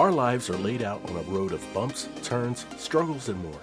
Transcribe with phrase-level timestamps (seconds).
[0.00, 3.60] Our lives are laid out on a road of bumps, turns, struggles, and more.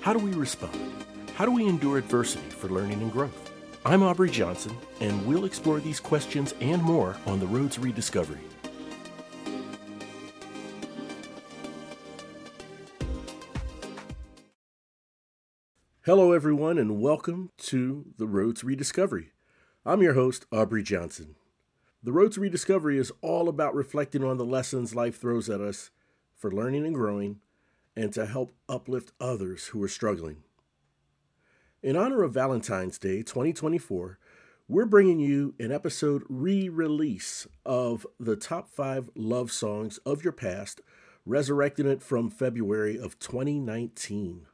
[0.00, 1.04] How do we respond?
[1.34, 3.52] How do we endure adversity for learning and growth?
[3.84, 8.40] I'm Aubrey Johnson, and we'll explore these questions and more on the road to rediscovery.
[16.06, 19.32] Hello, everyone, and welcome to the Road to Rediscovery.
[19.84, 21.34] I'm your host, Aubrey Johnson.
[22.04, 25.88] The Road to Rediscovery is all about reflecting on the lessons life throws at us
[26.36, 27.40] for learning and growing
[27.96, 30.42] and to help uplift others who are struggling.
[31.82, 34.18] In honor of Valentine's Day 2024,
[34.68, 40.34] we're bringing you an episode re release of the top five love songs of your
[40.34, 40.82] past,
[41.24, 44.46] resurrecting it from February of 2019.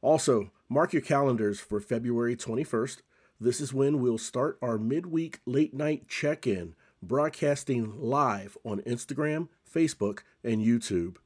[0.00, 3.02] Also, mark your calendars for February 21st.
[3.42, 9.48] This is when we'll start our midweek late night check in, broadcasting live on Instagram,
[9.68, 11.16] Facebook, and YouTube.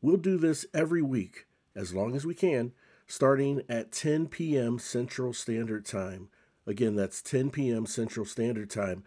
[0.00, 2.74] We'll do this every week, as long as we can,
[3.08, 4.78] starting at 10 p.m.
[4.78, 6.28] Central Standard Time.
[6.64, 7.86] Again, that's 10 p.m.
[7.86, 9.02] Central Standard Time.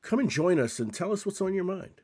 [0.00, 2.02] Come and join us and tell us what's on your mind.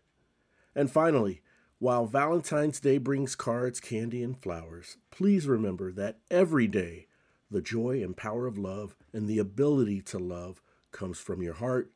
[0.75, 1.41] And finally,
[1.79, 7.06] while Valentine's Day brings cards, candy, and flowers, please remember that every day
[7.55, 10.60] the joy and power of love and the ability to love
[10.91, 11.92] comes from your heart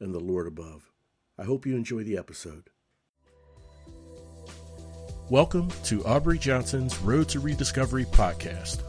[0.00, 0.90] and the Lord above.
[1.38, 2.70] I hope you enjoy the episode.
[5.30, 8.82] Welcome to Aubrey Johnson's Road to Rediscovery podcast.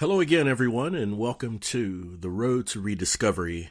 [0.00, 3.70] Hello again, everyone, and welcome to the Road to Rediscovery.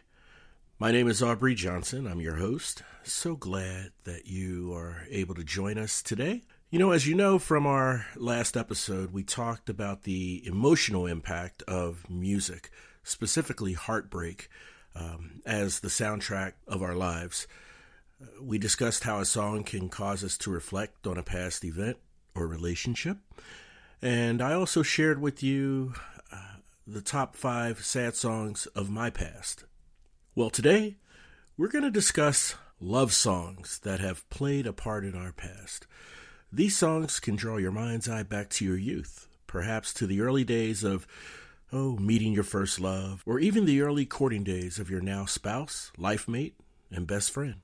[0.78, 2.06] My name is Aubrey Johnson.
[2.06, 2.84] I'm your host.
[3.02, 6.42] So glad that you are able to join us today.
[6.70, 11.64] You know, as you know from our last episode, we talked about the emotional impact
[11.64, 12.72] of music,
[13.04, 14.50] specifically heartbreak,
[14.95, 17.48] um, as the soundtrack of our lives.
[18.22, 21.99] Uh, we discussed how a song can cause us to reflect on a past event
[22.36, 23.20] or relationship.
[24.02, 25.94] And I also shared with you
[26.88, 29.64] the top five sad songs of my past.
[30.38, 30.98] Well, today
[31.56, 35.88] we're going to discuss love songs that have played a part in our past.
[36.52, 40.44] These songs can draw your mind's eye back to your youth, perhaps to the early
[40.44, 41.08] days of,
[41.72, 45.94] oh, meeting your first love, or even the early courting days of your now spouse,
[45.98, 46.58] life mate,
[46.92, 47.62] and best friend.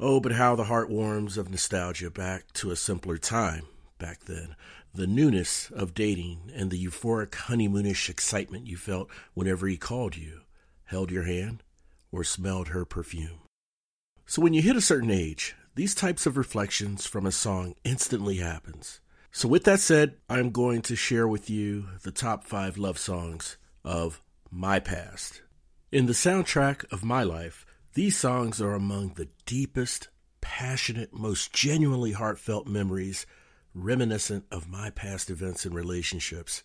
[0.00, 3.62] Oh, but how the heart warms of nostalgia back to a simpler time
[4.00, 4.56] back then,
[4.92, 10.40] the newness of dating and the euphoric honeymoonish excitement you felt whenever he called you,
[10.86, 11.62] held your hand,
[12.12, 13.40] or smelled her perfume.
[14.26, 18.36] So when you hit a certain age, these types of reflections from a song instantly
[18.36, 19.00] happens.
[19.30, 23.58] So with that said, I'm going to share with you the top 5 love songs
[23.84, 25.42] of my past.
[25.92, 30.08] In the soundtrack of my life, these songs are among the deepest,
[30.40, 33.26] passionate, most genuinely heartfelt memories
[33.74, 36.62] reminiscent of my past events and relationships.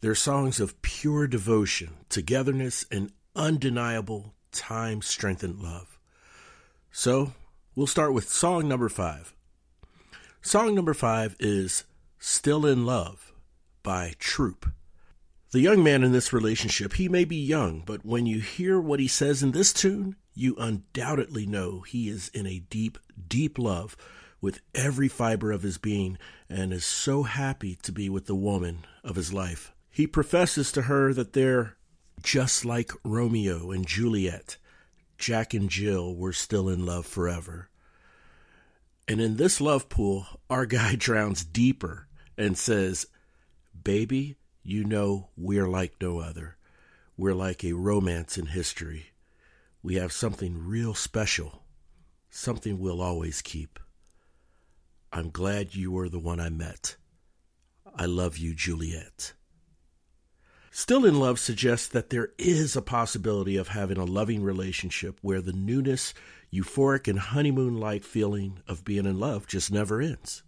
[0.00, 5.98] They're songs of pure devotion, togetherness, and undeniable time strengthened love.
[6.90, 7.32] So,
[7.74, 9.34] we'll start with song number five.
[10.42, 11.84] Song number five is
[12.18, 13.32] Still in Love
[13.82, 14.72] by Troop.
[15.50, 19.00] The young man in this relationship, he may be young, but when you hear what
[19.00, 22.98] he says in this tune, you undoubtedly know he is in a deep,
[23.28, 23.96] deep love
[24.42, 26.18] with every fiber of his being
[26.50, 29.72] and is so happy to be with the woman of his life.
[29.90, 31.77] He professes to her that they're
[32.22, 34.56] just like Romeo and Juliet.
[35.16, 37.68] Jack and Jill were still in love forever.
[39.08, 43.06] And in this love pool, our guy drowns deeper and says,
[43.82, 46.56] Baby, you know we're like no other.
[47.16, 49.06] We're like a romance in history.
[49.82, 51.62] We have something real special,
[52.30, 53.78] something we'll always keep.
[55.12, 56.96] I'm glad you were the one I met.
[57.96, 59.32] I love you, Juliet.
[60.78, 65.40] Still in Love suggests that there is a possibility of having a loving relationship where
[65.40, 66.14] the newness,
[66.54, 70.44] euphoric, and honeymoon like feeling of being in love just never ends.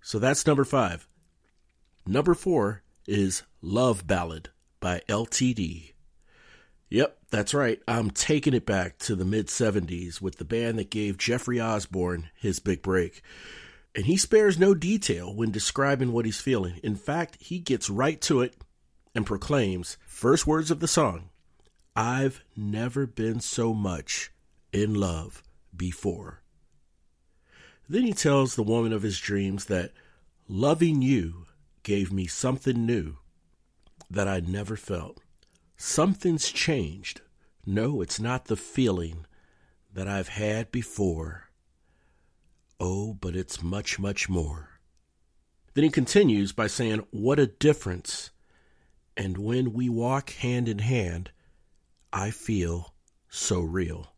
[0.00, 1.06] So that's number five.
[2.06, 4.48] Number four is Love Ballad
[4.80, 5.92] by LTD.
[6.88, 7.82] Yep, that's right.
[7.86, 12.30] I'm taking it back to the mid 70s with the band that gave Jeffrey Osborne
[12.40, 13.20] his big break.
[13.94, 16.80] And he spares no detail when describing what he's feeling.
[16.82, 18.54] In fact, he gets right to it
[19.18, 21.28] and proclaims first words of the song
[21.94, 24.30] I've never been so much
[24.72, 25.42] in love
[25.76, 26.40] before.
[27.88, 29.92] Then he tells the woman of his dreams that
[30.46, 31.46] loving you
[31.82, 33.16] gave me something new
[34.08, 35.20] that I never felt
[35.80, 37.20] Something's changed.
[37.64, 39.26] No, it's not the feeling
[39.94, 41.50] that I've had before.
[42.80, 44.80] Oh, but it's much, much more.
[45.74, 48.30] Then he continues by saying, What a difference.
[49.18, 51.32] And when we walk hand in hand,
[52.12, 52.94] I feel
[53.28, 54.14] so real.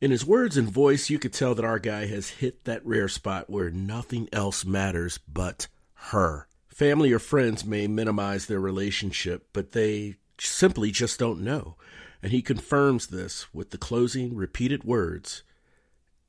[0.00, 3.08] In his words and voice, you could tell that our guy has hit that rare
[3.08, 6.48] spot where nothing else matters but her.
[6.68, 11.76] Family or friends may minimize their relationship, but they simply just don't know.
[12.22, 15.42] And he confirms this with the closing repeated words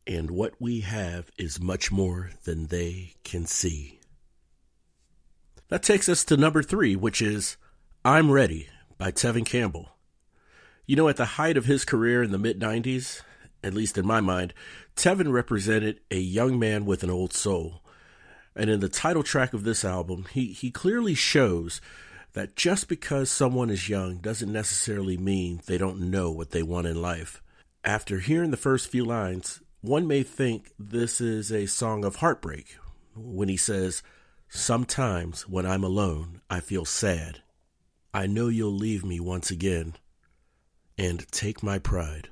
[0.05, 4.00] and what we have is much more than they can see.
[5.71, 7.56] That takes us to number three, which is
[8.03, 9.94] I'm Ready by Tevin Campbell.
[10.85, 13.21] You know, at the height of his career in the mid 90s,
[13.63, 14.53] at least in my mind,
[14.97, 17.81] Tevin represented a young man with an old soul.
[18.53, 21.79] And in the title track of this album, he, he clearly shows
[22.33, 26.88] that just because someone is young doesn't necessarily mean they don't know what they want
[26.88, 27.41] in life.
[27.85, 32.75] After hearing the first few lines, one may think this is a song of heartbreak
[33.15, 34.03] when he says,
[34.53, 37.42] Sometimes when I'm alone, I feel sad.
[38.13, 39.95] I know you'll leave me once again
[40.98, 42.27] and take my pride.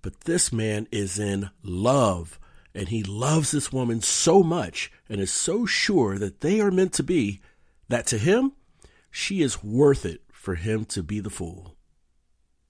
[0.00, 2.38] But this man is in love,
[2.74, 6.94] and he loves this woman so much and is so sure that they are meant
[6.94, 7.42] to be
[7.90, 8.52] that to him,
[9.10, 11.76] she is worth it for him to be the fool.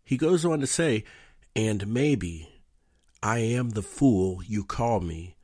[0.05, 1.05] He goes on to say,
[1.55, 2.49] and maybe
[3.23, 5.37] I am the fool you call me,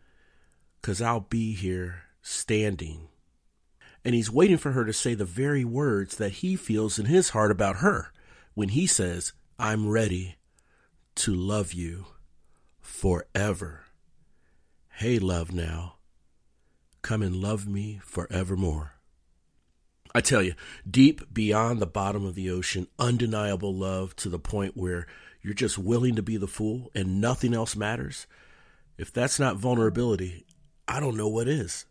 [0.81, 3.09] because I'll be here standing.
[4.05, 7.31] And he's waiting for her to say the very words that he feels in his
[7.31, 8.13] heart about her
[8.55, 10.37] when he says, I'm ready
[11.17, 12.07] to love you
[12.81, 13.85] forever.
[14.95, 15.97] Hey, love now,
[17.03, 18.93] come and love me forevermore.
[20.15, 20.55] I tell you,
[20.89, 25.07] deep beyond the bottom of the ocean, undeniable love to the point where
[25.41, 28.27] you're just willing to be the fool and nothing else matters,
[28.99, 30.45] if that's not vulnerability,
[30.87, 31.87] I don't know what is.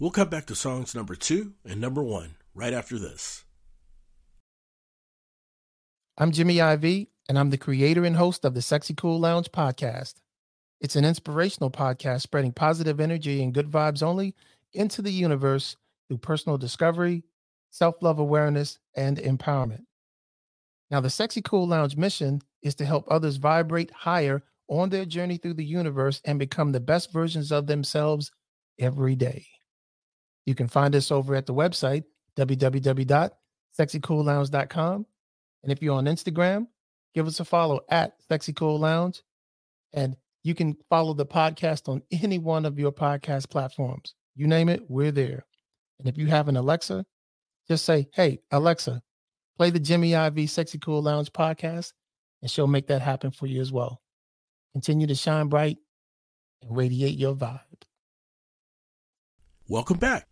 [0.00, 3.44] We'll come back to songs number two and number one right after this.
[6.16, 10.14] I'm Jimmy IV, and I'm the creator and host of the Sexy Cool Lounge podcast.
[10.80, 14.36] It's an inspirational podcast spreading positive energy and good vibes only
[14.72, 17.24] into the universe through personal discovery,
[17.70, 19.82] self love awareness, and empowerment.
[20.92, 25.38] Now, the Sexy Cool Lounge mission is to help others vibrate higher on their journey
[25.38, 28.30] through the universe and become the best versions of themselves
[28.78, 29.44] every day.
[30.48, 32.04] You can find us over at the website,
[32.38, 35.06] www.sexycoollounge.com.
[35.62, 36.68] And if you're on Instagram,
[37.14, 39.22] give us a follow at Sexy Cool Lounge.
[39.92, 44.14] And you can follow the podcast on any one of your podcast platforms.
[44.36, 45.44] You name it, we're there.
[45.98, 47.04] And if you have an Alexa,
[47.68, 49.02] just say, Hey, Alexa,
[49.58, 51.92] play the Jimmy IV Sexy Cool Lounge podcast,
[52.40, 54.00] and she'll make that happen for you as well.
[54.72, 55.76] Continue to shine bright
[56.62, 57.60] and radiate your vibe.
[59.68, 60.26] Welcome back.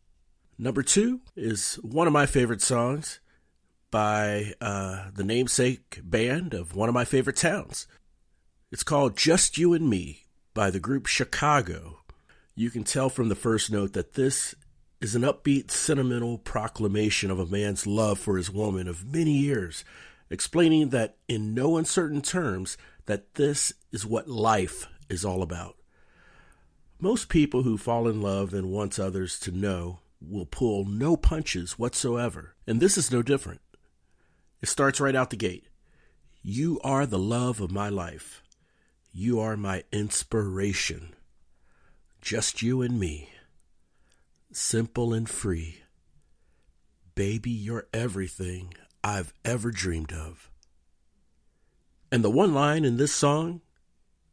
[0.58, 3.20] Number two is one of my favorite songs
[3.90, 7.86] by uh, the namesake band of one of my favorite towns.
[8.72, 10.24] It's called Just You and Me
[10.54, 11.98] by the group Chicago.
[12.54, 14.54] You can tell from the first note that this
[14.98, 19.84] is an upbeat, sentimental proclamation of a man's love for his woman of many years,
[20.30, 25.76] explaining that in no uncertain terms that this is what life is all about.
[26.98, 31.78] Most people who fall in love and want others to know will pull no punches
[31.78, 33.60] whatsoever, and this is no different.
[34.62, 35.68] It starts right out the gate.
[36.42, 38.42] You are the love of my life.
[39.12, 41.14] You are my inspiration.
[42.20, 43.30] Just you and me
[44.56, 45.82] simple and free.
[47.14, 48.72] Baby, you're everything
[49.04, 50.50] I've ever dreamed of.
[52.10, 53.60] And the one line in this song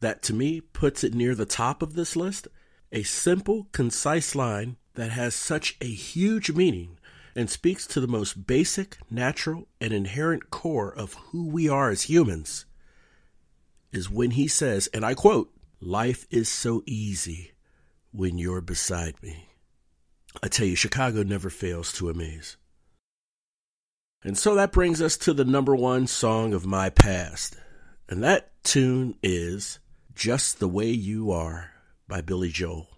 [0.00, 2.48] that to me puts it near the top of this list,
[2.90, 6.98] a simple, concise line that has such a huge meaning
[7.36, 12.02] and speaks to the most basic, natural, and inherent core of who we are as
[12.02, 12.64] humans,
[13.92, 17.52] is when he says, and I quote, Life is so easy
[18.12, 19.48] when you're beside me.
[20.42, 22.56] I tell you, Chicago never fails to amaze.
[24.22, 27.56] And so that brings us to the number one song of my past.
[28.08, 29.78] And that tune is
[30.14, 31.72] Just the Way You Are
[32.08, 32.93] by Billy Joel.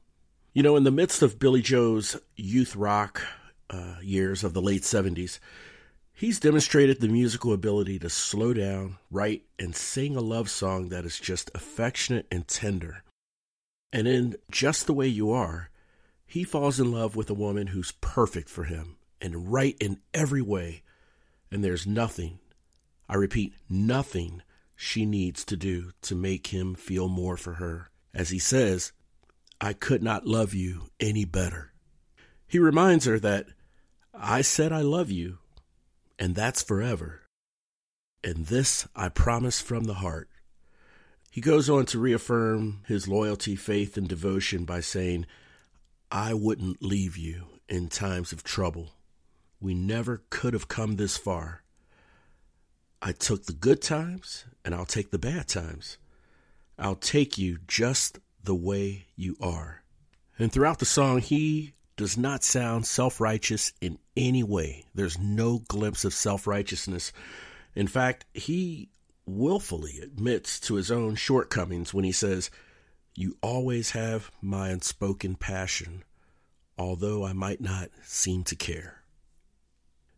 [0.57, 3.21] You know, in the midst of Billy Joel's youth rock
[3.69, 5.39] uh, years of the late 70s,
[6.15, 11.05] he's demonstrated the musical ability to slow down, write, and sing a love song that
[11.05, 13.05] is just affectionate and tender.
[13.93, 15.69] And in Just the Way You Are,
[16.25, 20.41] he falls in love with a woman who's perfect for him and right in every
[20.41, 20.81] way,
[21.51, 22.39] and there's nothing,
[23.11, 24.41] I repeat, nothing
[24.75, 27.91] she needs to do to make him feel more for her.
[28.15, 28.93] As he says,
[29.61, 31.73] I could not love you any better.
[32.47, 33.47] He reminds her that
[34.15, 35.39] I said I love you,
[36.19, 37.23] and that's forever.
[38.23, 40.29] And this I promise from the heart.
[41.31, 45.27] He goes on to reaffirm his loyalty, faith, and devotion by saying,
[46.11, 48.93] I wouldn't leave you in times of trouble.
[49.61, 51.63] We never could have come this far.
[53.03, 55.99] I took the good times and I'll take the bad times.
[56.79, 59.83] I'll take you just the way you are.
[60.39, 64.87] And throughout the song, he does not sound self righteous in any way.
[64.95, 67.13] There's no glimpse of self righteousness.
[67.75, 68.89] In fact, he
[69.27, 72.51] willfully admits to his own shortcomings when he says,
[73.15, 76.05] You always have my unspoken passion,
[76.79, 79.03] although I might not seem to care.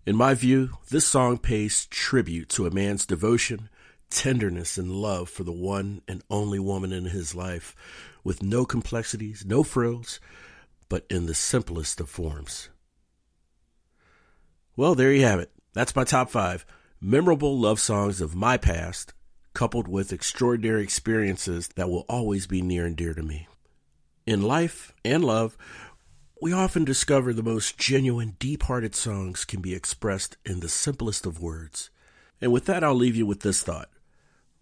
[0.06, 3.68] In my view, this song pays tribute to a man's devotion,
[4.10, 7.74] tenderness, and love for the one and only woman in his life,
[8.24, 10.20] with no complexities, no frills,
[10.88, 12.68] but in the simplest of forms.
[14.76, 15.50] Well, there you have it.
[15.72, 16.64] That's my top five
[17.00, 19.12] memorable love songs of my past,
[19.54, 23.46] coupled with extraordinary experiences that will always be near and dear to me.
[24.26, 25.56] In life and love,
[26.40, 31.26] we often discover the most genuine, deep hearted songs can be expressed in the simplest
[31.26, 31.90] of words.
[32.40, 33.88] And with that, I'll leave you with this thought.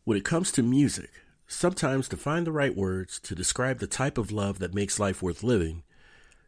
[0.06, 1.10] When it comes to music,
[1.48, 5.20] sometimes to find the right words to describe the type of love that makes life
[5.20, 5.82] worth living,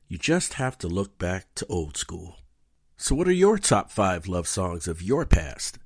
[0.06, 2.36] you just have to look back to old school.
[2.96, 5.80] So, what are your top five love songs of your past?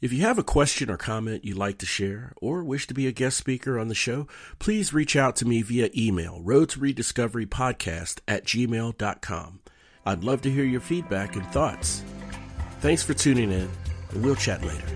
[0.00, 3.08] If you have a question or comment you'd like to share or wish to be
[3.08, 4.28] a guest speaker on the show,
[4.60, 9.58] please reach out to me via email, road to rediscovery podcast at gmail.com.
[10.06, 12.04] I'd love to hear your feedback and thoughts.
[12.78, 13.68] Thanks for tuning in,
[14.12, 14.86] and we'll chat later.